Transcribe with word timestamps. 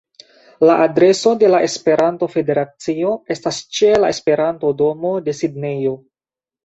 La 0.67 0.75
adreso 0.85 1.33
de 1.43 1.51
la 1.55 1.59
Esperanto-Federacio 1.67 3.13
estas 3.37 3.61
ĉe 3.79 3.93
la 4.05 4.13
Esperanto-domo 4.17 5.13
de 5.29 5.37
Sidnejo. 5.43 5.95